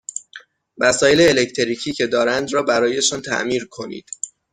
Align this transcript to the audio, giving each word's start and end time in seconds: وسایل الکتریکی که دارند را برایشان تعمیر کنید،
وسایل 0.77 1.21
الکتریکی 1.21 1.91
که 1.93 2.07
دارند 2.07 2.53
را 2.53 2.63
برایشان 2.63 3.21
تعمیر 3.21 3.67
کنید، 3.71 4.09